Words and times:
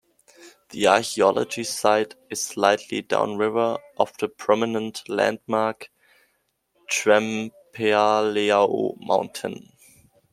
The 0.71 0.87
archeology 0.87 1.63
site 1.63 2.15
is 2.31 2.41
slightly 2.43 3.03
downriver 3.03 3.77
of 3.99 4.11
the 4.17 4.29
prominent 4.29 5.07
landmark, 5.07 5.91
Trempealeau 6.89 8.95
Mountain. 8.99 9.69